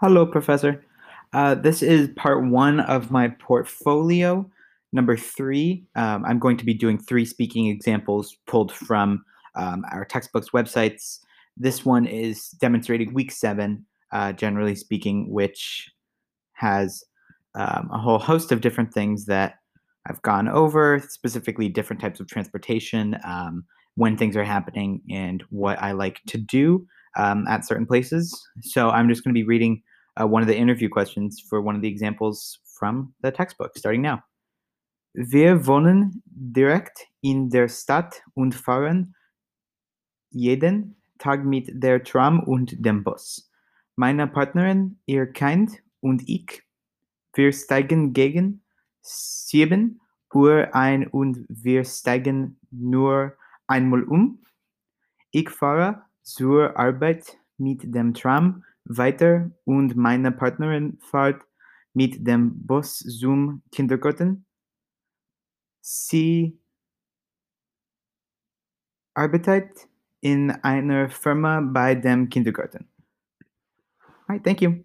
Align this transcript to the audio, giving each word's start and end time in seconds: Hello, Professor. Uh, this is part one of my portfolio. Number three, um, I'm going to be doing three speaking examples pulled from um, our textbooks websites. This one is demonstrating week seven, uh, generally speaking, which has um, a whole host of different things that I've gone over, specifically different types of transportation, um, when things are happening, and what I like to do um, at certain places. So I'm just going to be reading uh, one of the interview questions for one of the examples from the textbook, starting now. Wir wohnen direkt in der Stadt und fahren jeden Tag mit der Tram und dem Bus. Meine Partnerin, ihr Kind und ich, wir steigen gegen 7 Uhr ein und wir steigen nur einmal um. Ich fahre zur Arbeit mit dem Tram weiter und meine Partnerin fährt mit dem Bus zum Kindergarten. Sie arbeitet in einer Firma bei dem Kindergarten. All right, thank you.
Hello, 0.00 0.24
Professor. 0.24 0.82
Uh, 1.34 1.54
this 1.54 1.82
is 1.82 2.08
part 2.16 2.42
one 2.48 2.80
of 2.80 3.10
my 3.10 3.28
portfolio. 3.38 4.50
Number 4.94 5.14
three, 5.14 5.84
um, 5.94 6.24
I'm 6.24 6.38
going 6.38 6.56
to 6.56 6.64
be 6.64 6.72
doing 6.72 6.96
three 6.96 7.26
speaking 7.26 7.66
examples 7.66 8.38
pulled 8.46 8.72
from 8.72 9.22
um, 9.56 9.84
our 9.92 10.06
textbooks 10.06 10.52
websites. 10.54 11.18
This 11.58 11.84
one 11.84 12.06
is 12.06 12.48
demonstrating 12.62 13.12
week 13.12 13.30
seven, 13.30 13.84
uh, 14.10 14.32
generally 14.32 14.74
speaking, 14.74 15.30
which 15.30 15.90
has 16.54 17.04
um, 17.54 17.90
a 17.92 17.98
whole 17.98 18.18
host 18.18 18.52
of 18.52 18.62
different 18.62 18.94
things 18.94 19.26
that 19.26 19.56
I've 20.08 20.22
gone 20.22 20.48
over, 20.48 21.04
specifically 21.10 21.68
different 21.68 22.00
types 22.00 22.20
of 22.20 22.26
transportation, 22.26 23.18
um, 23.22 23.66
when 23.96 24.16
things 24.16 24.34
are 24.34 24.44
happening, 24.44 25.02
and 25.10 25.44
what 25.50 25.78
I 25.78 25.92
like 25.92 26.22
to 26.28 26.38
do 26.38 26.86
um, 27.18 27.46
at 27.48 27.66
certain 27.66 27.84
places. 27.84 28.34
So 28.62 28.88
I'm 28.88 29.10
just 29.10 29.22
going 29.22 29.34
to 29.34 29.38
be 29.38 29.46
reading 29.46 29.82
uh, 30.20 30.26
one 30.26 30.42
of 30.42 30.48
the 30.48 30.56
interview 30.56 30.88
questions 30.88 31.40
for 31.40 31.60
one 31.60 31.74
of 31.74 31.82
the 31.82 31.88
examples 31.88 32.58
from 32.64 33.14
the 33.22 33.30
textbook, 33.30 33.76
starting 33.76 34.02
now. 34.02 34.22
Wir 35.14 35.66
wohnen 35.66 36.22
direkt 36.26 37.08
in 37.20 37.50
der 37.50 37.68
Stadt 37.68 38.22
und 38.34 38.54
fahren 38.54 39.14
jeden 40.30 40.96
Tag 41.18 41.44
mit 41.44 41.70
der 41.82 42.02
Tram 42.04 42.40
und 42.40 42.84
dem 42.84 43.02
Bus. 43.02 43.50
Meine 43.96 44.26
Partnerin, 44.28 44.98
ihr 45.06 45.26
Kind 45.26 45.82
und 46.00 46.28
ich, 46.28 46.62
wir 47.34 47.52
steigen 47.52 48.12
gegen 48.12 48.62
7 49.02 50.00
Uhr 50.32 50.74
ein 50.74 51.08
und 51.08 51.44
wir 51.48 51.84
steigen 51.84 52.58
nur 52.70 53.36
einmal 53.66 54.04
um. 54.04 54.38
Ich 55.32 55.50
fahre 55.50 56.02
zur 56.22 56.78
Arbeit 56.78 57.36
mit 57.58 57.94
dem 57.94 58.14
Tram 58.14 58.64
weiter 58.96 59.50
und 59.64 59.96
meine 59.96 60.32
Partnerin 60.32 60.98
fährt 61.00 61.42
mit 61.94 62.26
dem 62.26 62.66
Bus 62.66 62.98
zum 62.98 63.62
Kindergarten. 63.72 64.44
Sie 65.80 66.58
arbeitet 69.14 69.88
in 70.20 70.50
einer 70.50 71.08
Firma 71.08 71.60
bei 71.60 71.94
dem 71.94 72.28
Kindergarten. 72.28 72.88
All 74.26 74.36
right, 74.36 74.44
thank 74.44 74.60
you. 74.60 74.84